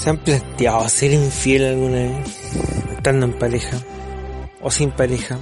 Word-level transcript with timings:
¿Se 0.00 0.08
han 0.08 0.16
planteado 0.16 0.88
ser 0.88 1.12
infiel 1.12 1.66
alguna 1.66 1.96
vez? 1.96 2.40
Estando 2.90 3.26
en 3.26 3.34
pareja. 3.34 3.76
O 4.62 4.70
sin 4.70 4.92
pareja. 4.92 5.38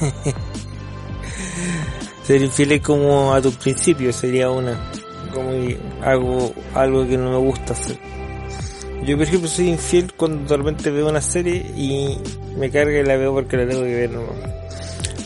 ser 2.22 2.40
infiel 2.40 2.70
es 2.70 2.82
como 2.82 3.34
a 3.34 3.42
tu 3.42 3.50
principio, 3.50 4.12
sería 4.12 4.48
una. 4.48 4.92
Como 5.34 5.50
hago 6.04 6.52
algo 6.72 7.08
que 7.08 7.18
no 7.18 7.32
me 7.32 7.38
gusta 7.38 7.72
hacer. 7.72 7.98
Yo 9.04 9.16
por 9.16 9.26
ejemplo 9.26 9.48
soy 9.48 9.70
infiel 9.70 10.12
cuando 10.16 10.56
repente 10.56 10.92
veo 10.92 11.08
una 11.08 11.20
serie 11.20 11.56
y 11.76 12.16
me 12.56 12.70
carga 12.70 13.00
y 13.00 13.02
la 13.02 13.16
veo 13.16 13.34
porque 13.34 13.56
la 13.56 13.66
tengo 13.66 13.82
que 13.82 13.96
ver, 13.96 14.10
no. 14.10 14.22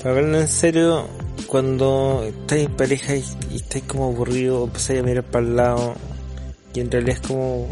Para 0.02 0.14
verlo 0.14 0.40
en 0.40 0.48
serio, 0.48 1.06
cuando 1.46 2.24
estás 2.26 2.60
en 2.60 2.72
pareja 2.72 3.14
y, 3.14 3.24
y 3.50 3.56
estás 3.56 3.82
como 3.82 4.06
aburrido, 4.06 4.64
empezáis 4.64 5.00
a 5.00 5.02
mirar 5.02 5.24
para 5.24 5.44
el 5.44 5.54
lado 5.54 5.94
y 6.72 6.80
en 6.80 6.90
realidad 6.90 7.18
es 7.20 7.28
como 7.28 7.68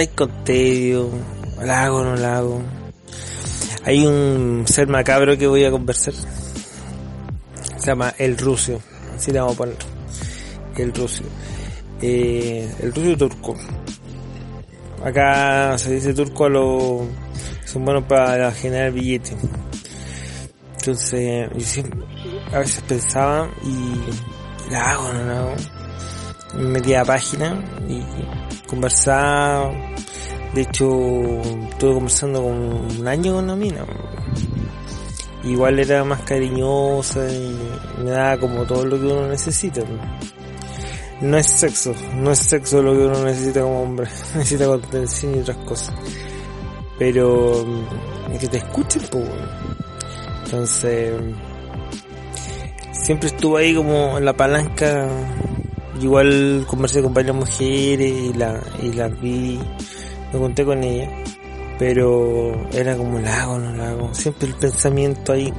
estáis 0.00 0.16
con 0.16 0.44
tedio, 0.44 1.10
la 1.60 1.84
hago 1.84 2.04
no 2.04 2.14
la 2.14 2.38
hago. 2.38 2.62
Hay 3.84 4.06
un 4.06 4.64
ser 4.66 4.86
macabro 4.86 5.36
que 5.36 5.48
voy 5.48 5.64
a 5.64 5.70
conversar. 5.72 6.14
Se 7.78 7.86
llama 7.86 8.14
El 8.18 8.36
Rusio. 8.38 8.80
Así 9.16 9.32
le 9.32 9.40
vamos 9.40 9.54
a 9.54 9.58
poner. 9.58 9.76
El 10.76 10.94
Rusio. 10.94 11.26
Eh, 12.00 12.72
el 12.80 12.94
Rusio 12.94 13.16
turco. 13.16 13.56
Acá 15.04 15.76
se 15.78 15.94
dice 15.94 16.14
turco 16.14 16.44
a 16.44 16.50
los... 16.50 17.02
Son 17.64 17.84
buenos 17.84 18.04
para 18.04 18.52
generar 18.52 18.92
billetes. 18.92 19.34
Entonces, 20.76 21.48
yo 21.54 21.60
siempre, 21.60 22.00
a 22.52 22.60
veces 22.60 22.82
pensaba 22.86 23.50
y 23.64 24.70
la 24.70 24.92
hago 24.92 25.12
no 25.12 25.24
la 25.24 25.38
hago. 25.38 25.54
Me 26.58 27.04
página 27.04 27.62
y 27.88 28.02
conversaba. 28.66 29.72
De 30.54 30.62
hecho, 30.62 31.40
estuve 31.70 31.94
conversando 31.94 32.42
con 32.42 32.54
un 32.54 33.08
año 33.08 33.34
con 33.34 33.44
una 33.44 33.54
mina. 33.56 33.84
Igual 35.44 35.78
era 35.78 36.02
más 36.04 36.22
cariñosa 36.22 37.30
y 37.30 37.56
me 38.02 38.10
daba 38.10 38.38
como 38.38 38.64
todo 38.64 38.84
lo 38.84 38.98
que 38.98 39.06
uno 39.06 39.28
necesita. 39.28 39.82
No 41.20 41.36
es 41.36 41.46
sexo, 41.46 41.94
no 42.16 42.32
es 42.32 42.38
sexo 42.38 42.82
lo 42.82 42.92
que 42.92 43.06
uno 43.06 43.24
necesita 43.24 43.60
como 43.62 43.82
hombre. 43.82 44.08
Necesita 44.34 44.66
contención 44.66 45.36
y 45.36 45.38
otras 45.40 45.56
cosas. 45.58 45.94
Pero 46.98 47.64
que 48.38 48.48
te 48.48 48.58
escuchen, 48.58 49.02
pues. 49.10 49.24
Entonces, 50.44 51.14
siempre 52.92 53.28
estuve 53.28 53.62
ahí 53.62 53.74
como 53.74 54.18
en 54.18 54.24
la 54.24 54.36
palanca 54.36 55.08
igual 56.00 56.64
conversé 56.66 57.02
con 57.02 57.14
varias 57.14 57.34
mujeres 57.34 58.12
y 58.12 58.32
la, 58.34 58.60
y 58.82 58.92
la 58.92 59.08
vi, 59.08 59.58
me 60.32 60.38
conté 60.38 60.64
con 60.64 60.82
ella, 60.82 61.10
pero 61.78 62.68
era 62.72 62.96
como 62.96 63.18
la 63.18 63.42
hago, 63.42 63.58
no 63.58 63.72
la 63.74 63.90
hago, 63.90 64.14
siempre 64.14 64.48
el 64.48 64.54
pensamiento 64.54 65.32
ahí. 65.32 65.52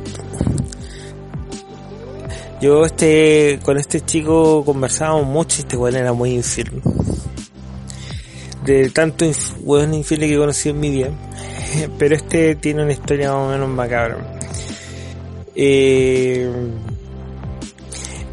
Yo 2.62 2.86
este, 2.86 3.60
con 3.64 3.78
este 3.78 4.02
chico 4.02 4.66
conversábamos 4.66 5.28
mucho 5.28 5.58
y 5.58 5.62
este 5.62 5.78
weón 5.78 5.96
era 5.96 6.12
muy 6.12 6.32
infiel. 6.32 6.82
De 8.66 8.90
tanto 8.90 9.26
weón 9.62 9.94
infiel 9.94 10.20
que 10.20 10.34
he 10.34 10.38
conocido 10.38 10.76
en 10.76 10.82
mi 10.82 10.90
vida. 10.90 11.10
Pero 11.98 12.16
este 12.16 12.56
tiene 12.56 12.84
una 12.84 12.92
historia 12.92 13.32
más 13.32 13.48
o 13.48 13.52
menos 13.52 13.70
macabra. 13.70 14.40
Eh, 15.56 16.52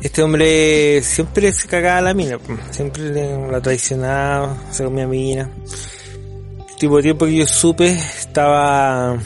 este 0.07 0.23
hombre 0.23 1.03
siempre 1.03 1.53
se 1.53 1.67
cagaba 1.67 2.01
la 2.01 2.15
mina, 2.15 2.39
siempre 2.71 3.11
la 3.51 3.61
traicionaba, 3.61 4.57
se 4.71 4.85
comía 4.85 5.09
mina. 5.09 5.51
El 6.69 6.77
tipo 6.77 6.97
de 6.99 7.03
tiempo 7.03 7.27
que 7.27 7.39
yo 7.39 7.47
supe 7.47 7.89
estaba 7.89 9.19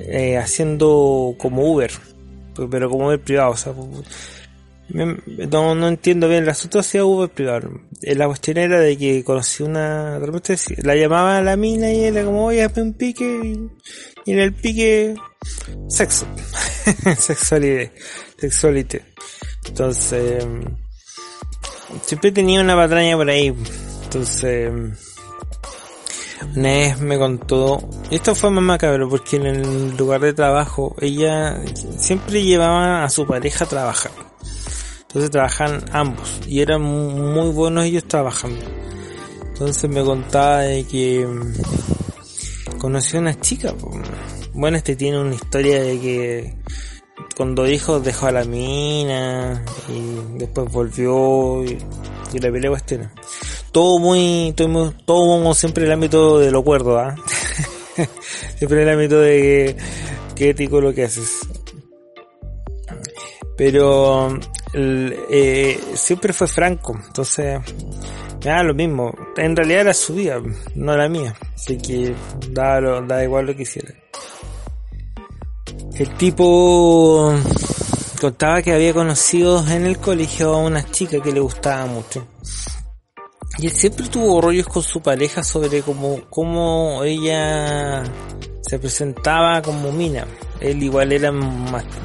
eh, 0.00 0.36
haciendo 0.36 1.34
como 1.38 1.72
Uber, 1.72 1.90
pero 2.70 2.90
como 2.90 3.06
Uber 3.06 3.20
privado, 3.20 3.52
o 3.52 3.56
sea, 3.56 3.72
no, 4.90 5.74
no 5.74 5.88
entiendo 5.88 6.28
bien, 6.28 6.42
el 6.42 6.50
asunto 6.50 6.78
hacía 6.78 7.06
Uber 7.06 7.30
privado. 7.30 7.80
Eh, 8.02 8.14
la 8.14 8.26
cuestión 8.26 8.58
era 8.58 8.80
de 8.80 8.98
que 8.98 9.24
conocí 9.24 9.62
una, 9.62 10.18
de 10.18 10.26
repente 10.26 10.56
la 10.82 10.94
llamaba 10.94 11.40
la 11.40 11.56
mina 11.56 11.90
y 11.90 12.04
era 12.04 12.22
como, 12.22 12.44
oye, 12.44 12.62
hazme 12.62 12.82
un 12.82 12.92
pique, 12.92 13.24
y, 14.26 14.30
en 14.30 14.38
el 14.38 14.52
pique, 14.52 15.14
sexo, 15.88 16.26
sexualidad, 17.18 17.90
sexualidad. 18.36 19.00
Entonces, 19.68 20.44
siempre 22.02 22.32
tenía 22.32 22.60
una 22.60 22.74
patraña 22.74 23.16
por 23.16 23.30
ahí. 23.30 23.54
Entonces, 24.04 24.72
una 26.56 26.68
vez 26.68 27.00
me 27.00 27.18
contó, 27.18 27.88
esto 28.10 28.34
fue 28.34 28.50
más 28.50 28.64
macabro 28.64 29.08
porque 29.08 29.36
en 29.36 29.46
el 29.46 29.96
lugar 29.96 30.20
de 30.20 30.32
trabajo 30.32 30.94
ella 31.00 31.60
siempre 31.98 32.42
llevaba 32.42 33.04
a 33.04 33.10
su 33.10 33.26
pareja 33.26 33.64
a 33.64 33.68
trabajar. 33.68 34.12
Entonces 35.02 35.30
trabajan 35.30 35.84
ambos 35.92 36.40
y 36.46 36.60
eran 36.60 36.82
muy 36.82 37.50
buenos 37.50 37.84
ellos 37.84 38.04
trabajando. 38.04 38.64
Entonces 39.48 39.90
me 39.90 40.02
contaba 40.04 40.60
de 40.60 40.84
que 40.84 41.26
conoció 42.78 43.18
a 43.18 43.22
una 43.22 43.40
chica. 43.40 43.74
Bueno, 44.54 44.76
este 44.76 44.96
tiene 44.96 45.20
una 45.20 45.34
historia 45.34 45.82
de 45.82 46.00
que 46.00 46.56
cuando 47.38 47.62
dijo 47.62 48.00
dejó 48.00 48.26
a 48.26 48.32
la 48.32 48.44
mina 48.44 49.64
y 49.88 50.38
después 50.38 50.72
volvió 50.72 51.64
y, 51.64 51.78
y 52.32 52.38
la 52.40 52.50
pelea 52.50 52.70
cuestión. 52.70 53.12
Todo 53.70 54.00
muy, 54.00 54.52
todo, 54.56 54.92
todo 55.04 55.54
siempre 55.54 55.84
el 55.84 55.92
ámbito 55.92 56.40
de 56.40 56.50
lo 56.50 56.64
cuerdo, 56.64 56.98
¿ah? 56.98 57.14
siempre 58.56 58.82
el 58.82 58.88
ámbito 58.88 59.20
de 59.20 59.76
que, 60.34 60.50
ético 60.50 60.80
lo 60.80 60.92
que 60.92 61.04
haces. 61.04 61.46
Pero 63.56 64.36
eh, 64.74 65.80
siempre 65.94 66.32
fue 66.32 66.48
franco, 66.48 66.98
entonces 67.06 67.60
me 68.44 68.64
lo 68.64 68.74
mismo. 68.74 69.14
En 69.36 69.54
realidad 69.54 69.82
era 69.82 69.94
su 69.94 70.16
vida, 70.16 70.42
no 70.74 70.96
la 70.96 71.08
mía, 71.08 71.36
así 71.54 71.78
que 71.78 72.16
da, 72.50 72.80
da 72.80 73.22
igual 73.22 73.46
lo 73.46 73.54
que 73.54 73.62
hiciera. 73.62 73.94
El 75.98 76.14
tipo 76.16 77.34
contaba 78.20 78.62
que 78.62 78.72
había 78.72 78.94
conocido 78.94 79.66
en 79.66 79.84
el 79.84 79.98
colegio 79.98 80.54
a 80.54 80.58
una 80.58 80.88
chica 80.88 81.20
que 81.20 81.32
le 81.32 81.40
gustaba 81.40 81.86
mucho. 81.86 82.24
Y 83.58 83.66
él 83.66 83.72
siempre 83.72 84.06
tuvo 84.06 84.40
rollos 84.40 84.68
con 84.68 84.84
su 84.84 85.00
pareja 85.00 85.42
sobre 85.42 85.82
cómo, 85.82 86.20
cómo 86.30 87.02
ella 87.02 88.04
se 88.60 88.78
presentaba 88.78 89.60
como 89.60 89.90
mina. 89.90 90.24
Él 90.60 90.80
igual 90.84 91.10
era, 91.10 91.32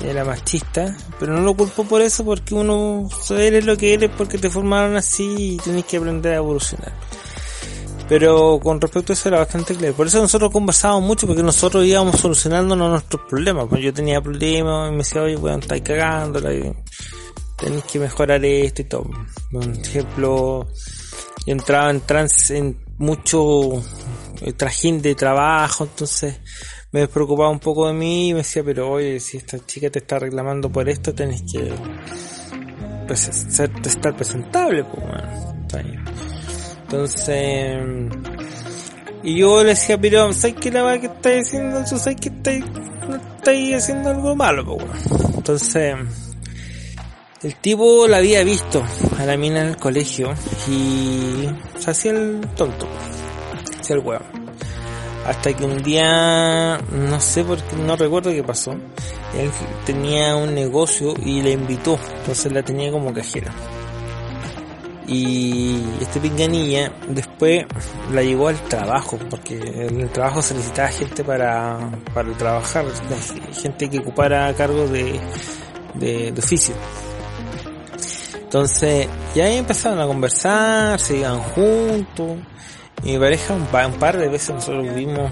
era 0.03 0.25
machista, 0.25 0.97
pero 1.19 1.33
no 1.33 1.41
lo 1.41 1.55
culpo 1.55 1.83
por 1.83 2.01
eso 2.01 2.25
porque 2.25 2.55
uno, 2.55 3.07
eres 3.29 3.63
lo 3.63 3.77
que 3.77 3.93
eres 3.93 4.09
porque 4.17 4.39
te 4.39 4.49
formaron 4.49 4.95
así 4.95 5.35
y 5.37 5.57
tienes 5.57 5.85
que 5.85 5.97
aprender 5.97 6.33
a 6.33 6.37
evolucionar. 6.37 6.93
Pero 8.13 8.59
con 8.61 8.79
respecto 8.79 9.11
a 9.11 9.15
eso 9.15 9.29
era 9.29 9.39
bastante 9.39 9.73
claro. 9.73 9.95
Por 9.95 10.05
eso 10.05 10.21
nosotros 10.21 10.51
conversábamos 10.51 11.01
mucho, 11.01 11.25
porque 11.25 11.41
nosotros 11.41 11.83
íbamos 11.83 12.19
solucionándonos 12.19 12.91
nuestros 12.91 13.23
problemas. 13.27 13.65
Pues 13.67 13.81
yo 13.81 13.91
tenía 13.91 14.21
problemas 14.21 14.89
y 14.89 14.91
me 14.91 14.97
decía, 14.99 15.23
oye, 15.23 15.35
bueno, 15.35 15.57
estáis 15.57 15.81
cagándola, 15.81 16.51
tenéis 17.57 17.83
que 17.85 17.97
mejorar 17.97 18.45
esto 18.45 18.83
y 18.83 18.85
todo. 18.85 19.09
Por 19.51 19.67
ejemplo, 19.67 20.67
yo 21.47 21.53
entraba 21.53 21.89
en 21.89 22.01
trance 22.01 22.55
en 22.55 22.77
mucho 22.99 23.81
eh, 24.41 24.53
trajín 24.55 25.01
de 25.01 25.15
trabajo, 25.15 25.85
entonces 25.85 26.39
me 26.91 26.99
despreocupaba 26.99 27.49
un 27.49 27.59
poco 27.59 27.87
de 27.87 27.93
mí 27.93 28.29
y 28.29 28.33
me 28.33 28.41
decía, 28.41 28.63
pero 28.63 28.91
oye, 28.91 29.19
si 29.19 29.37
esta 29.37 29.57
chica 29.65 29.89
te 29.89 29.97
está 29.97 30.19
reclamando 30.19 30.71
por 30.71 30.87
esto, 30.87 31.15
tenés 31.15 31.41
que 31.51 31.73
pues, 33.07 33.27
estar 33.27 34.15
presentable, 34.15 34.83
pues. 34.83 36.02
Entonces, 36.93 37.75
y 39.23 39.37
yo 39.37 39.63
le 39.63 39.69
decía, 39.69 39.99
pero 39.99 40.31
¿sabes 40.31 40.57
qué 40.61 40.69
la 40.69 40.83
va 40.83 40.99
que 40.99 41.07
estáis 41.07 41.47
haciendo? 41.47 41.83
¿Sabes 41.87 42.21
que 42.21 42.29
estáis, 42.29 42.63
estáis 43.37 43.75
haciendo 43.77 44.11
algo 44.11 44.35
malo? 44.35 44.77
Pues, 44.77 45.35
Entonces, 45.35 45.95
el 47.41 47.55
tipo 47.55 48.07
la 48.07 48.17
había 48.17 48.43
visto 48.43 48.83
a 49.17 49.25
la 49.25 49.35
mina 49.37 49.63
en 49.63 49.69
el 49.69 49.77
colegio 49.77 50.35
y 50.69 51.49
se 51.79 51.89
hacía 51.89 52.11
el 52.11 52.41
tonto, 52.55 52.87
hacía 53.79 53.95
el 53.95 54.03
huevo. 54.03 54.25
Hasta 55.25 55.51
que 55.51 55.65
un 55.65 55.81
día, 55.81 56.77
no 56.77 57.19
sé 57.19 57.43
por 57.43 57.57
qué, 57.57 57.75
no 57.75 57.95
recuerdo 57.95 58.29
qué 58.29 58.43
pasó, 58.43 58.73
él 58.73 59.49
tenía 59.83 60.35
un 60.35 60.53
negocio 60.53 61.15
y 61.25 61.41
la 61.41 61.49
invitó, 61.49 61.97
entonces 62.19 62.51
la 62.51 62.61
tenía 62.61 62.91
como 62.91 63.11
cajera 63.11 63.51
y 65.07 65.81
este 66.01 66.19
pinganilla 66.19 66.91
después 67.09 67.65
la 68.11 68.21
llevó 68.21 68.47
al 68.47 68.59
trabajo 68.67 69.17
porque 69.29 69.55
en 69.55 70.01
el 70.01 70.09
trabajo 70.09 70.41
se 70.41 70.53
necesitaba 70.53 70.89
gente 70.89 71.23
para, 71.23 71.91
para 72.13 72.31
trabajar 72.33 72.85
gente 73.61 73.89
que 73.89 73.99
ocupara 73.99 74.53
cargo 74.53 74.87
de, 74.87 75.19
de, 75.95 76.33
oficio 76.37 76.73
entonces 78.35 79.07
ya 79.35 79.49
empezaron 79.49 79.99
a 79.99 80.07
conversar 80.07 80.99
se 80.99 81.17
iban 81.17 81.39
juntos 81.39 82.37
mi 83.03 83.17
pareja 83.17 83.53
un, 83.55 83.65
par 83.65 84.17
de 84.17 84.29
veces 84.29 84.55
nosotros 84.55 84.95
vimos 84.95 85.31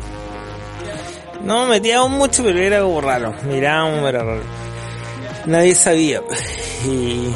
no 1.44 1.66
metíamos 1.66 2.12
mucho, 2.12 2.44
pero 2.44 2.60
era 2.60 2.82
como 2.82 3.02
raro. 3.02 3.34
Mirábamos, 3.44 4.08
era 4.08 4.24
raro. 4.24 4.44
Nadie 5.46 5.74
sabía. 5.74 6.22
Y, 6.86 7.32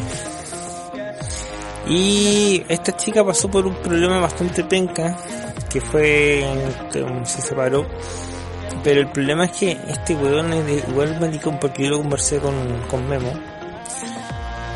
y 1.87 2.63
esta 2.67 2.95
chica 2.95 3.23
pasó 3.23 3.49
por 3.49 3.65
un 3.65 3.75
problema 3.75 4.19
bastante 4.19 4.63
penca, 4.63 5.17
que 5.69 5.81
fue, 5.81 6.43
se 7.25 7.41
separó. 7.41 7.85
Pero 8.83 9.01
el 9.01 9.07
problema 9.07 9.45
es 9.45 9.51
que 9.51 9.71
este 9.87 10.15
weón 10.15 10.53
es 10.53 10.87
igual 10.87 11.19
maricón 11.19 11.59
porque 11.59 11.83
yo 11.83 11.91
lo 11.91 11.97
conversé 11.97 12.39
con, 12.39 12.53
con 12.89 13.07
Memo. 13.07 13.31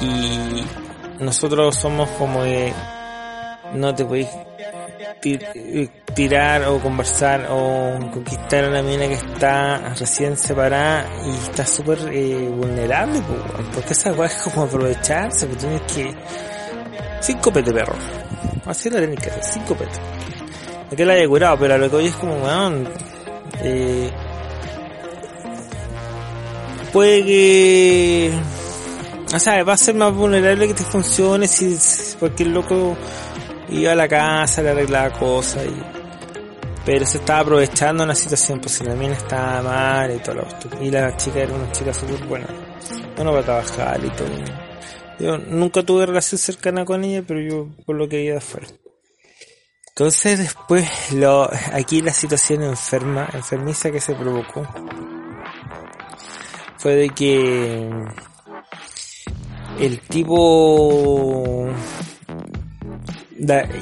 Y 0.01 0.63
nosotros 1.23 1.75
somos 1.75 2.09
como 2.11 2.44
de, 2.44 2.73
no 3.73 3.94
te 3.94 4.06
podéis 4.06 4.29
eh, 5.21 5.89
tirar 6.15 6.63
o 6.63 6.79
conversar 6.79 7.47
o 7.50 8.00
conquistar 8.11 8.65
a 8.65 8.69
una 8.69 8.81
mina 8.81 9.07
que 9.07 9.15
está 9.15 9.94
recién 9.94 10.38
separada 10.38 11.06
y 11.25 11.31
está 11.31 11.65
súper 11.65 12.00
eh, 12.11 12.47
vulnerable, 12.50 13.21
porque 13.73 13.94
esa 13.94 14.13
weá 14.13 14.27
es 14.27 14.35
como 14.35 14.63
aprovecharse, 14.63 15.45
porque 15.45 15.61
tienes 15.61 15.81
que... 15.81 16.15
Cinco 17.21 17.51
pete, 17.51 17.71
perro. 17.71 17.95
Así 18.66 18.89
la 18.89 19.00
tenés 19.00 19.19
que 19.19 19.30
hacer, 19.30 19.44
cinco 19.44 19.75
pete. 19.75 20.95
Que 20.95 21.06
la 21.06 21.13
haya 21.13 21.27
curado, 21.27 21.57
pero 21.60 21.75
a 21.75 21.77
lo 21.77 21.89
que 21.89 21.95
hoy 21.95 22.07
es 22.07 22.16
como, 22.16 22.36
weón, 22.36 22.89
eh, 23.62 24.10
puede 26.92 27.24
que... 27.25 28.31
O 29.33 29.39
sea, 29.39 29.63
va 29.63 29.74
a 29.74 29.77
ser 29.77 29.94
más 29.95 30.13
vulnerable 30.13 30.68
que 30.68 30.74
te 30.74 30.83
funcione 30.83 31.48
si, 31.48 31.77
porque 32.19 32.44
el 32.44 32.54
loco 32.54 32.98
iba 33.69 33.92
a 33.92 33.95
la 33.95 34.07
casa, 34.07 34.63
le 34.63 34.71
arreglaba 34.71 35.12
cosas 35.12 35.66
y 35.66 36.00
pero 36.86 37.06
se 37.06 37.19
estaba 37.19 37.42
aprovechando 37.42 38.04
una 38.04 38.16
situación, 38.16 38.60
pues 38.60 38.74
si 38.74 38.83
la 38.83 38.95
mina 38.95 39.13
estaba 39.13 39.62
mal 39.62 40.12
y 40.12 40.18
todo 40.19 40.36
lo 40.36 40.83
Y 40.83 40.89
la 40.89 41.16
chica 41.18 41.42
era 41.42 41.54
una 41.54 41.71
chica 41.71 41.94
súper 41.94 42.25
buena. 42.25 42.48
Bueno, 43.16 43.31
para 43.31 43.44
trabajar 43.44 44.00
y 44.04 44.10
todo. 44.10 44.69
Yo 45.19 45.38
nunca 45.38 45.83
tuve 45.83 46.06
relación 46.06 46.39
cercana 46.39 46.86
con 46.86 47.04
ella, 47.04 47.24
pero 47.27 47.42
yo 47.42 47.68
por 47.86 47.95
lo 47.95 48.07
que 48.07 48.18
veía 48.18 48.31
de 48.31 48.38
afuera. 48.38 48.68
Entonces 49.89 50.39
después 50.39 50.88
lo, 51.13 51.50
aquí 51.74 52.01
la 52.01 52.13
situación 52.13 52.63
enferma, 52.63 53.27
enfermiza 53.33 53.92
que 53.92 54.00
se 54.00 54.16
provocó 54.16 54.66
fue 56.77 56.95
de 56.95 57.10
que 57.10 57.89
el 59.80 60.00
tipo 60.00 61.68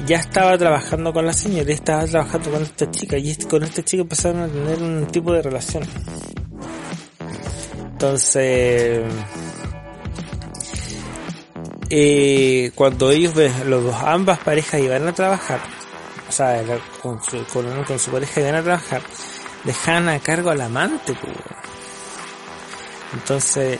ya 0.06 0.16
estaba 0.16 0.58
trabajando 0.58 1.12
con 1.12 1.24
la 1.24 1.32
señora, 1.32 1.72
estaba 1.72 2.04
trabajando 2.06 2.50
con 2.50 2.62
esta 2.62 2.90
chica 2.90 3.16
y 3.16 3.36
con 3.36 3.62
esta 3.62 3.84
chica 3.84 4.02
empezaron 4.02 4.42
a 4.42 4.48
tener 4.48 4.82
un 4.82 5.06
tipo 5.06 5.32
de 5.32 5.42
relación. 5.42 5.84
Entonces, 7.92 9.02
eh, 11.90 12.72
cuando 12.74 13.10
ellos 13.10 13.34
los 13.66 13.84
dos, 13.84 13.96
ambas 14.02 14.38
parejas 14.38 14.80
iban 14.80 15.06
a 15.08 15.12
trabajar, 15.12 15.60
o 16.28 16.32
sea, 16.32 16.62
con 17.00 17.20
su, 17.22 18.10
pareja 18.10 18.40
iban 18.40 18.56
a 18.56 18.62
trabajar, 18.62 19.02
dejaban 19.64 20.08
a 20.08 20.18
cargo 20.20 20.50
al 20.50 20.60
amante, 20.60 21.14
Entonces, 23.14 23.78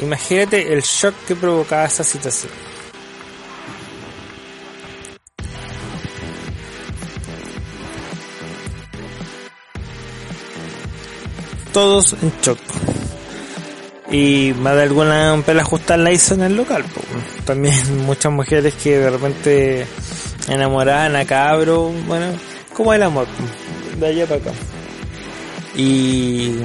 imagínate 0.00 0.72
el 0.72 0.82
shock 0.82 1.14
que 1.26 1.36
provocaba 1.36 1.84
esa 1.84 2.04
situación. 2.04 2.52
todos 11.72 12.14
en 12.14 12.32
shock. 12.42 12.58
Y 14.10 14.52
más 14.58 14.74
de 14.74 14.82
alguna 14.82 15.40
pela 15.46 15.62
ajustar 15.62 15.98
la 15.98 16.10
hizo 16.10 16.34
en 16.34 16.42
el 16.42 16.56
local. 16.56 16.84
También 17.44 17.74
muchas 18.06 18.32
mujeres 18.32 18.74
que 18.74 18.98
de 18.98 19.10
repente 19.10 19.86
enamoraban 20.48 21.16
a 21.16 21.24
cabro, 21.24 21.92
bueno, 22.06 22.26
como 22.74 22.92
el 22.92 23.02
amor, 23.02 23.26
de 23.98 24.06
allá 24.06 24.26
para 24.26 24.40
acá. 24.40 24.50
Y 25.76 26.56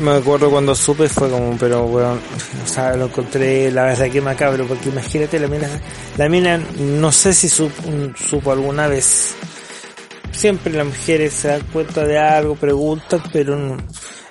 me 0.00 0.12
acuerdo 0.12 0.50
cuando 0.50 0.74
supe 0.74 1.08
fue 1.08 1.30
como, 1.30 1.56
pero 1.56 1.84
bueno, 1.84 2.18
o 2.64 2.66
sea, 2.66 2.96
lo 2.96 3.06
encontré 3.06 3.70
la 3.70 3.84
verdad 3.84 4.10
que 4.10 4.20
macabro, 4.20 4.66
porque 4.66 4.88
imagínate 4.88 5.38
la 5.38 5.46
mina, 5.46 5.68
la 6.16 6.28
mina 6.28 6.60
no 6.78 7.12
sé 7.12 7.32
si 7.32 7.48
supo, 7.48 7.82
supo 8.16 8.52
alguna 8.52 8.88
vez 8.88 9.36
siempre 10.32 10.72
las 10.72 10.86
mujeres 10.86 11.34
se 11.34 11.48
dan 11.48 11.62
cuenta 11.72 12.04
de 12.04 12.18
algo, 12.18 12.54
preguntan, 12.56 13.22
pero 13.32 13.56
no. 13.56 13.76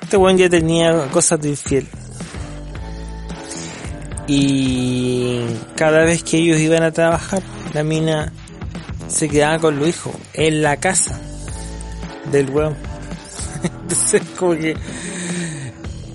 este 0.02 0.18
buen 0.18 0.38
ya 0.38 0.50
tenía 0.50 1.08
cosas 1.12 1.40
de 1.40 1.50
infiel. 1.50 1.88
Y 4.32 5.40
cada 5.76 6.06
vez 6.06 6.24
que 6.24 6.38
ellos 6.38 6.60
iban 6.60 6.84
a 6.84 6.92
trabajar, 6.92 7.42
la 7.74 7.84
mina 7.84 8.32
se 9.08 9.28
quedaba 9.28 9.58
con 9.58 9.80
los 9.80 9.90
hijos 9.90 10.14
en 10.34 10.62
la 10.62 10.78
casa 10.78 11.20
del 12.32 12.48
weón. 12.52 12.78
Entonces 13.64 14.22
como 14.38 14.52
que 14.52 14.76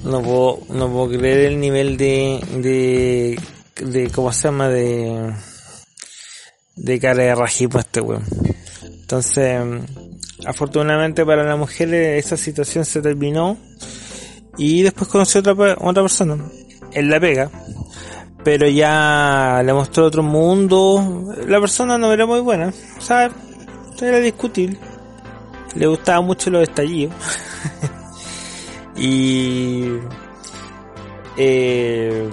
no 0.04 0.22
puedo, 0.22 0.60
no 0.68 0.92
puedo 0.92 1.18
creer 1.18 1.46
el 1.46 1.58
nivel 1.58 1.96
de, 1.96 2.40
de, 2.58 3.40
de, 3.84 4.08
¿cómo 4.10 4.32
se 4.32 4.42
llama? 4.44 4.68
De, 4.68 5.34
de 6.76 7.00
cara 7.00 7.24
de 7.24 7.34
rajismo 7.34 7.80
este 7.80 8.00
weón. 8.00 8.22
Entonces, 8.84 9.60
afortunadamente 10.46 11.26
para 11.26 11.42
la 11.42 11.56
mujer 11.56 11.92
esa 11.92 12.36
situación 12.36 12.84
se 12.84 13.02
terminó 13.02 13.58
y 14.56 14.82
después 14.82 15.08
conoció 15.08 15.40
otra, 15.40 15.54
otra 15.80 16.02
persona. 16.04 16.38
Él 16.92 17.10
la 17.10 17.18
pega, 17.18 17.50
pero 18.44 18.68
ya 18.68 19.62
le 19.64 19.72
mostró 19.72 20.04
otro 20.04 20.22
mundo. 20.22 21.34
La 21.46 21.58
persona 21.58 21.98
no 21.98 22.12
era 22.12 22.26
muy 22.26 22.40
buena, 22.40 22.72
o 22.98 23.00
sea, 23.00 23.30
era 24.00 24.18
discutible. 24.18 24.78
Le 25.74 25.86
gustaba 25.86 26.20
mucho 26.20 26.50
los 26.50 26.62
estallidos. 26.62 27.14
y 28.96 29.86
eh, 31.36 32.28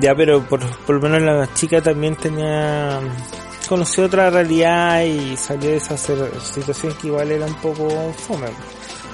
ya 0.00 0.14
pero 0.14 0.42
por, 0.48 0.60
por 0.84 0.96
lo 0.96 1.02
menos 1.02 1.22
la 1.22 1.54
chica 1.54 1.80
también 1.80 2.16
tenía 2.16 3.00
conoció 3.68 4.04
otra 4.04 4.28
realidad 4.28 5.02
y 5.02 5.36
salió 5.36 5.70
de 5.70 5.76
esa 5.76 5.96
situación 5.96 6.94
que 7.00 7.06
igual 7.06 7.30
era 7.30 7.46
un 7.46 7.54
poco 7.54 7.88
fome. 8.12 8.48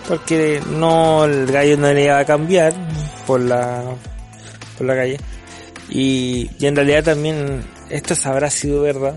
Porque 0.09 0.61
no, 0.71 1.27
el 1.27 1.47
gallo 1.47 1.77
no 1.77 1.93
le 1.93 2.05
iba 2.07 2.19
a 2.19 2.25
cambiar 2.25 2.73
por 3.27 3.41
la, 3.41 3.85
por 4.77 4.87
la 4.87 4.97
calle. 4.97 5.21
Y, 5.89 6.51
en 6.61 6.77
realidad 6.77 7.05
también 7.05 7.63
esto 7.91 8.15
habrá 8.25 8.51
sido 8.51 8.83
verdad. 8.83 9.15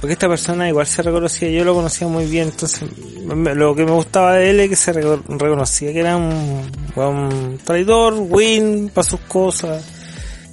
Porque 0.00 0.14
esta 0.14 0.28
persona 0.28 0.68
igual 0.68 0.86
se 0.86 1.02
reconocía, 1.02 1.50
yo 1.50 1.64
lo 1.64 1.74
conocía 1.74 2.08
muy 2.08 2.24
bien, 2.24 2.48
entonces 2.48 2.88
lo 3.26 3.74
que 3.74 3.84
me 3.84 3.90
gustaba 3.90 4.34
de 4.34 4.48
él 4.48 4.60
es 4.60 4.70
que 4.70 4.76
se 4.76 4.92
reconocía 4.94 5.92
que 5.92 6.00
era 6.00 6.16
un, 6.16 6.70
un 6.96 7.60
traidor, 7.62 8.14
win 8.16 8.90
para 8.94 9.06
sus 9.06 9.20
cosas. 9.20 9.84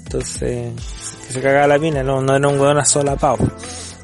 Entonces, 0.03 0.73
se 1.29 1.41
cagaba 1.41 1.67
la 1.67 1.77
mina, 1.77 2.03
no, 2.03 2.21
no 2.21 2.35
era 2.35 2.47
un 2.47 2.59
weón 2.59 2.77
a 2.77 2.85
sola 2.85 3.15
pavo. 3.15 3.47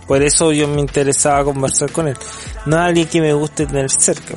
Por 0.07 0.21
eso 0.21 0.51
yo 0.51 0.67
me 0.67 0.81
interesaba 0.81 1.43
conversar 1.43 1.91
con 1.91 2.07
él. 2.07 2.17
No 2.65 2.77
alguien 2.77 3.07
que 3.07 3.21
me 3.21 3.33
guste 3.33 3.65
tener 3.65 3.89
cerca, 3.89 4.35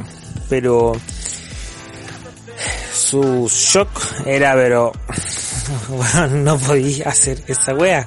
pero 0.48 0.92
su 2.92 3.48
shock 3.48 3.88
era, 4.24 4.54
pero 4.54 4.92
weón, 5.88 6.44
no 6.44 6.58
podía 6.58 7.08
hacer 7.08 7.42
esa 7.46 7.74
wea. 7.74 8.06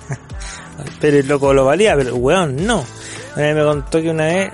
Pero 0.99 1.17
el 1.17 1.27
loco 1.27 1.53
lo 1.53 1.65
valía, 1.65 1.95
pero 1.95 2.15
weón, 2.15 2.65
no. 2.65 2.83
me 3.35 3.63
contó 3.63 4.01
que 4.01 4.09
una 4.09 4.25
vez 4.25 4.51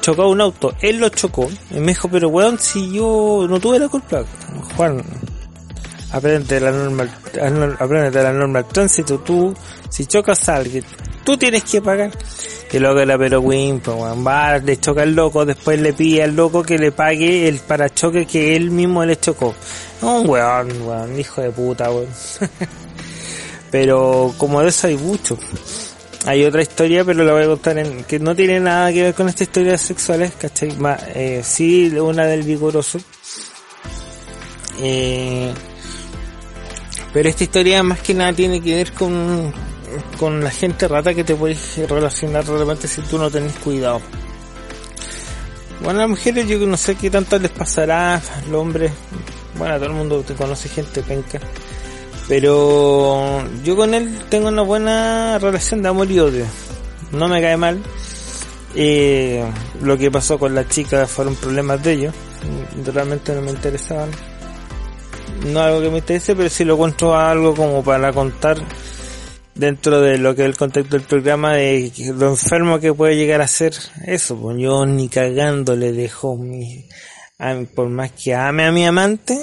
chocó 0.00 0.28
un 0.28 0.40
auto, 0.40 0.74
él 0.80 0.98
lo 0.98 1.08
chocó, 1.10 1.50
y 1.70 1.80
me 1.80 1.88
dijo, 1.88 2.08
pero 2.08 2.28
weón, 2.28 2.58
si 2.58 2.92
yo 2.92 3.46
no 3.48 3.60
tuve 3.60 3.78
la 3.78 3.88
culpa, 3.88 4.24
Juan, 4.76 5.02
aprende 6.12 6.60
la 6.60 6.70
norma, 6.70 7.06
aprende 7.78 8.22
la 8.22 8.32
norma 8.32 8.62
tránsito, 8.62 9.18
tú, 9.18 9.54
si 9.90 10.06
chocas 10.06 10.48
a 10.48 10.56
alguien, 10.56 10.84
tú 11.24 11.36
tienes 11.36 11.64
que 11.64 11.82
pagar. 11.82 12.10
Que 12.68 12.78
loco 12.78 13.00
era 13.00 13.16
pero 13.16 13.40
Win, 13.40 13.80
pues 13.80 13.96
va, 13.96 14.58
le 14.58 14.78
choca 14.78 15.02
al 15.02 15.14
loco, 15.14 15.46
después 15.46 15.80
le 15.80 15.94
pide 15.94 16.22
al 16.22 16.36
loco 16.36 16.62
que 16.62 16.78
le 16.78 16.92
pague 16.92 17.48
el 17.48 17.60
parachoque 17.60 18.26
que 18.26 18.56
él 18.56 18.70
mismo 18.70 19.04
le 19.04 19.18
chocó. 19.18 19.54
Un 20.02 20.28
weón, 20.28 20.82
weón, 20.82 21.18
hijo 21.18 21.40
de 21.40 21.50
puta, 21.50 21.90
weón. 21.90 22.08
pero 23.70 24.34
como 24.36 24.60
de 24.60 24.68
eso 24.68 24.86
hay 24.86 24.96
mucho. 24.96 25.38
Hay 26.26 26.44
otra 26.44 26.60
historia, 26.60 27.04
pero 27.04 27.24
la 27.24 27.32
voy 27.32 27.44
a 27.44 27.46
contar 27.46 27.78
en, 27.78 28.04
que 28.04 28.18
no 28.18 28.34
tiene 28.36 28.60
nada 28.60 28.92
que 28.92 29.02
ver 29.02 29.14
con 29.14 29.28
estas 29.28 29.42
historias 29.48 29.80
sexuales, 29.80 30.32
¿cachai? 30.38 30.76
eh, 31.14 31.40
sí, 31.42 31.88
una 31.98 32.26
del 32.26 32.42
vigoroso. 32.42 32.98
Eh, 34.80 35.52
pero 37.12 37.28
esta 37.28 37.44
historia 37.44 37.82
más 37.82 38.00
que 38.00 38.14
nada 38.14 38.32
tiene 38.32 38.60
que 38.60 38.76
ver 38.76 38.92
con, 38.92 39.52
con 40.18 40.42
la 40.42 40.50
gente 40.50 40.88
rata 40.88 41.14
que 41.14 41.24
te 41.24 41.34
puedes 41.34 41.78
relacionar 41.88 42.46
realmente 42.46 42.88
si 42.88 43.02
tú 43.02 43.18
no 43.18 43.30
tenés 43.30 43.54
cuidado. 43.56 44.00
Bueno, 45.82 46.00
las 46.00 46.08
mujeres 46.08 46.48
yo 46.48 46.58
no 46.58 46.76
sé 46.76 46.96
qué 46.96 47.08
tanto 47.08 47.38
les 47.38 47.50
pasará, 47.50 48.20
los 48.50 48.60
hombres, 48.60 48.90
bueno, 49.56 49.76
todo 49.76 49.86
el 49.86 49.92
mundo 49.92 50.22
te 50.22 50.34
conoce 50.34 50.68
gente 50.68 51.02
penca. 51.02 51.40
Pero 52.28 53.42
yo 53.64 53.74
con 53.74 53.94
él 53.94 54.18
tengo 54.28 54.48
una 54.48 54.62
buena 54.62 55.38
relación 55.38 55.82
de 55.82 55.88
amor 55.88 56.10
y 56.10 56.20
odio. 56.20 56.44
No 57.12 57.26
me 57.26 57.40
cae 57.40 57.56
mal. 57.56 57.80
Eh, 58.74 59.42
lo 59.82 59.96
que 59.96 60.10
pasó 60.10 60.38
con 60.38 60.54
la 60.54 60.68
chica 60.68 61.06
fueron 61.06 61.34
problemas 61.36 61.82
de 61.82 61.92
ellos. 61.92 62.14
Realmente 62.84 63.34
no 63.34 63.40
me 63.40 63.50
interesaban. 63.50 64.10
No 65.46 65.60
algo 65.60 65.80
que 65.80 65.90
me 65.90 65.98
interese, 65.98 66.36
pero 66.36 66.50
si 66.50 66.64
lo 66.64 66.74
encuentro 66.74 67.16
algo 67.16 67.54
como 67.54 67.82
para 67.82 68.12
contar 68.12 68.58
dentro 69.58 70.00
de 70.00 70.16
lo 70.16 70.34
que 70.34 70.42
es 70.42 70.48
el 70.48 70.56
contexto 70.56 70.96
del 70.96 71.06
programa 71.06 71.54
de 71.54 71.92
lo 72.14 72.30
enfermo 72.30 72.80
que 72.80 72.94
puede 72.94 73.16
llegar 73.16 73.42
a 73.42 73.48
ser 73.48 73.74
eso. 74.06 74.36
Pues 74.36 74.56
yo 74.58 74.86
ni 74.86 75.08
cagando 75.08 75.76
le 75.76 75.92
dejo 75.92 76.36
mi, 76.36 76.86
por 77.74 77.88
más 77.88 78.12
que 78.12 78.34
ame 78.34 78.64
a 78.64 78.72
mi 78.72 78.86
amante, 78.86 79.38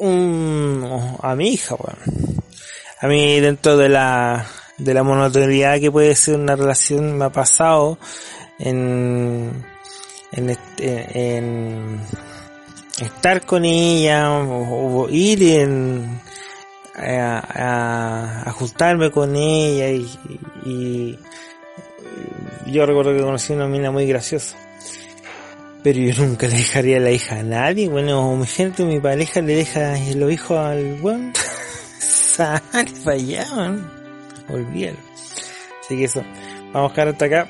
a 0.00 1.34
mi 1.36 1.48
hija, 1.48 1.74
bueno. 1.74 1.98
A 3.02 3.06
mí 3.06 3.40
dentro 3.40 3.76
de 3.76 3.88
la, 3.88 4.46
de 4.78 4.94
la 4.94 5.02
monotonidad 5.02 5.80
que 5.80 5.90
puede 5.90 6.14
ser 6.14 6.36
una 6.36 6.54
relación 6.54 7.16
me 7.16 7.24
ha 7.24 7.32
pasado 7.32 7.98
en, 8.58 9.64
en, 10.32 10.58
en 10.78 12.00
estar 13.00 13.46
con 13.46 13.64
ella 13.64 14.30
o, 14.30 15.08
ir 15.08 15.42
en, 15.42 16.20
a, 17.00 18.42
ajustarme 18.46 19.10
con 19.10 19.34
ella 19.36 19.88
y, 19.90 20.08
y, 20.64 21.18
yo 22.66 22.86
recuerdo 22.86 23.14
que 23.14 23.22
conocí 23.22 23.52
una 23.52 23.66
mina 23.66 23.90
muy 23.90 24.06
graciosa 24.06 24.56
pero 25.82 25.98
yo 25.98 26.24
nunca 26.24 26.46
le 26.46 26.58
dejaría 26.58 27.00
la 27.00 27.10
hija 27.10 27.40
a 27.40 27.42
nadie. 27.42 27.88
Bueno, 27.88 28.36
mi 28.36 28.46
gente, 28.46 28.84
mi 28.84 29.00
pareja 29.00 29.40
le 29.40 29.56
deja 29.56 29.96
los 30.14 30.32
hijos 30.32 30.58
al 30.58 30.94
buen. 30.96 31.32
Sal 31.98 32.60
para 33.04 33.16
allá, 33.16 33.46
Olvídalo. 34.48 34.98
Así 35.80 35.96
que 35.96 36.04
eso. 36.04 36.22
Vamos 36.72 36.90
a 36.90 36.94
dejar 36.94 37.08
hasta 37.08 37.24
acá. 37.24 37.48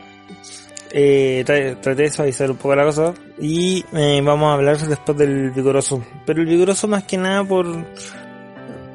Eh, 0.93 1.45
traté 1.81 2.03
de 2.03 2.11
suavizar 2.11 2.51
un 2.51 2.57
poco 2.57 2.75
la 2.75 2.85
cosa. 2.85 3.15
Y 3.41 3.85
eh, 3.93 4.21
vamos 4.23 4.49
a 4.49 4.55
hablar 4.55 4.79
después 4.79 5.19
del 5.19 5.51
vigoroso. 5.51 6.03
Pero 6.27 6.41
el 6.41 6.47
vigoroso 6.47 6.87
más 6.89 7.05
que 7.05 7.17
nada 7.17 7.45
por... 7.45 7.67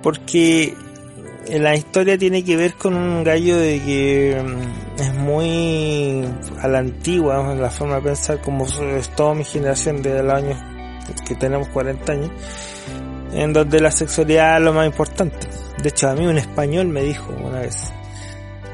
Porque 0.05 0.75
la 1.49 1.75
historia 1.75 2.15
tiene 2.15 2.43
que 2.43 2.55
ver 2.55 2.75
con 2.75 2.95
un 2.95 3.23
gallo 3.23 3.57
de 3.57 3.81
que 3.81 4.39
mm, 4.39 5.01
es 5.01 5.13
muy 5.15 6.23
a 6.61 6.67
la 6.67 6.77
antigua, 6.77 7.55
la 7.55 7.71
forma 7.71 7.95
de 7.95 8.01
pensar 8.03 8.39
como 8.39 8.67
es 8.67 9.09
toda 9.15 9.33
mi 9.33 9.43
generación 9.43 10.03
de 10.03 10.21
los 10.21 10.31
años 10.31 10.59
que 11.27 11.33
tenemos 11.33 11.69
40 11.69 12.11
años, 12.11 12.29
en 13.33 13.51
donde 13.51 13.79
la 13.79 13.89
sexualidad 13.89 14.57
es 14.57 14.61
lo 14.61 14.73
más 14.73 14.85
importante. 14.85 15.47
De 15.81 15.89
hecho, 15.89 16.07
a 16.07 16.13
mí 16.13 16.27
un 16.27 16.37
español 16.37 16.85
me 16.87 17.01
dijo 17.01 17.33
una 17.43 17.61
vez, 17.61 17.91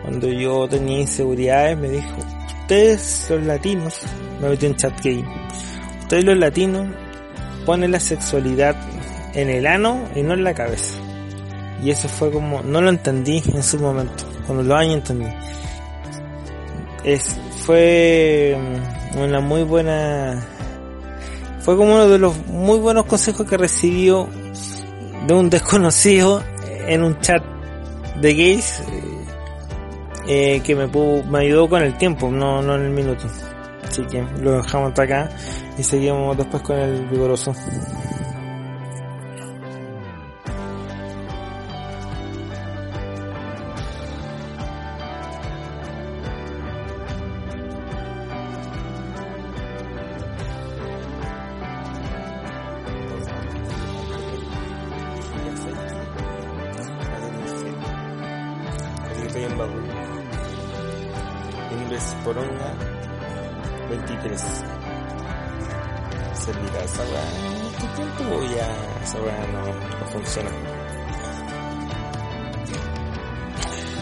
cuando 0.02 0.28
yo 0.28 0.68
tenía 0.68 1.00
inseguridades, 1.00 1.78
me 1.78 1.88
dijo, 1.88 2.14
ustedes 2.60 3.28
los 3.30 3.44
latinos, 3.46 4.02
me 4.42 4.50
metí 4.50 4.66
en 4.66 4.76
chat 4.76 5.00
gay, 5.02 5.24
ustedes 6.02 6.26
los 6.26 6.38
latinos 6.38 6.94
ponen 7.66 7.94
la 7.94 8.02
sexualidad 8.02 8.76
en 9.34 9.50
el 9.50 9.66
ano 9.66 10.10
y 10.14 10.24
no 10.24 10.34
en 10.34 10.44
la 10.44 10.54
cabeza. 10.54 11.11
Y 11.82 11.90
eso 11.90 12.08
fue 12.08 12.32
como, 12.32 12.62
no 12.62 12.82
lo 12.82 12.90
entendí 12.90 13.42
en 13.54 13.64
su 13.64 13.80
momento, 13.80 14.24
cuando 14.46 14.64
lo 14.64 14.76
años 14.76 14.96
entendí. 14.96 15.28
Es, 17.04 17.40
fue 17.66 18.56
una 19.16 19.40
muy 19.40 19.64
buena, 19.64 20.46
fue 21.62 21.76
como 21.76 21.94
uno 21.94 22.08
de 22.08 22.20
los 22.20 22.46
muy 22.48 22.78
buenos 22.78 23.06
consejos 23.06 23.48
que 23.48 23.58
recibió 23.58 24.28
de 25.26 25.34
un 25.34 25.50
desconocido 25.50 26.44
en 26.88 27.04
un 27.04 27.20
chat 27.20 27.44
de 28.20 28.34
gays 28.34 28.84
eh, 30.28 30.62
que 30.64 30.76
me, 30.76 30.88
me 30.88 31.40
ayudó 31.40 31.68
con 31.68 31.82
el 31.82 31.98
tiempo, 31.98 32.30
no, 32.30 32.62
no 32.62 32.76
en 32.76 32.82
el 32.82 32.92
minuto. 32.92 33.26
Así 33.84 34.04
que 34.04 34.24
lo 34.40 34.62
dejamos 34.62 34.90
hasta 34.90 35.04
acá 35.04 35.30
y 35.78 35.84
seguimos 35.84 36.38
después 36.38 36.62
con 36.64 36.78
el 36.78 37.08
vigoroso. 37.08 37.54
Poronga 62.24 62.74
23. 63.90 64.64
Servirá 66.34 66.84
esa 66.84 67.04
weá 67.04 67.26
en 67.58 67.66
este 67.66 67.88
tiempo 67.96 68.24
o 68.36 68.44
ya 68.44 68.68
esa 69.04 69.18
no, 69.20 69.66
no 70.00 70.06
funciona. 70.12 70.52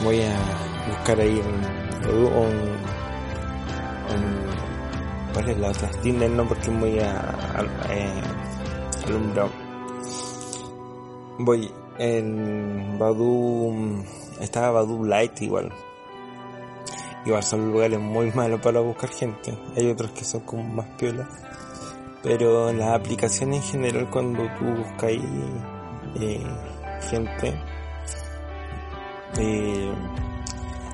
Voy 0.03 0.21
a 0.21 0.37
buscar 0.89 1.19
ahí 1.19 1.39
un, 1.39 2.13
un, 2.13 2.43
un 4.13 4.49
¿cuál 5.33 5.49
es 5.49 5.57
la 5.59 5.69
otra? 5.69 5.89
Tinder 6.01 6.29
no 6.29 6.47
porque 6.47 6.69
muy 6.71 6.99
a, 6.99 7.19
a, 7.19 7.93
eh, 7.93 8.21
alumbrado. 9.05 9.49
Voy 11.39 11.71
en 11.99 12.97
Badu, 12.97 14.03
estaba 14.39 14.71
Badu 14.71 15.05
Light 15.05 15.41
igual 15.41 15.71
Igual 17.25 17.43
son 17.43 17.71
lugares 17.71 17.99
muy 17.99 18.31
malos 18.31 18.61
para 18.61 18.79
buscar 18.79 19.09
gente. 19.09 19.57
Hay 19.75 19.87
otros 19.91 20.11
que 20.11 20.23
son 20.23 20.41
como 20.41 20.63
más 20.63 20.87
piolas. 20.97 21.27
Pero 22.23 22.71
las 22.71 22.89
aplicaciones 22.89 23.57
en 23.57 23.71
general 23.71 24.09
cuando 24.09 24.43
tú 24.57 24.65
buscas 24.65 25.11
eh, 25.11 26.43
gente, 27.09 27.53
eh, 29.37 29.91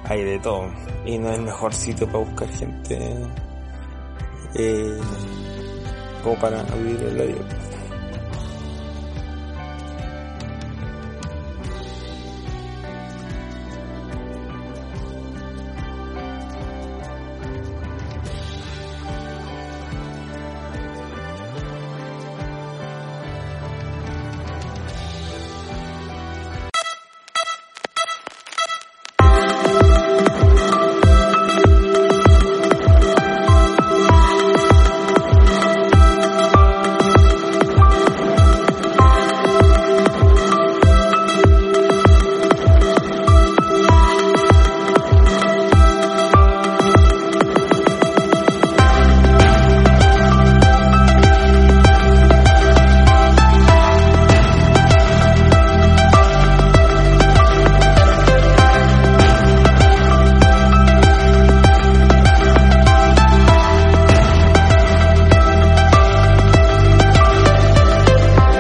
hay 0.04 0.24
de 0.24 0.40
todo. 0.40 0.68
Y 1.06 1.18
no 1.18 1.30
es 1.30 1.38
el 1.38 1.46
mejor 1.46 1.74
sitio 1.74 2.08
para 2.08 2.20
buscar 2.26 2.50
gente 2.50 3.00
eh, 4.56 5.00
como 6.24 6.36
para 6.40 6.64
vivir 6.64 7.02
el 7.04 7.28
vida. 7.28 7.75